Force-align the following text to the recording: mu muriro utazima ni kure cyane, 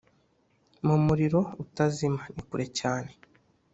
mu 0.85 0.95
muriro 1.05 1.39
utazima 1.63 2.21
ni 2.33 2.41
kure 2.47 2.65
cyane, 2.79 3.11